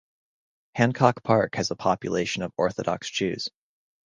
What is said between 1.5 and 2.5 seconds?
has a population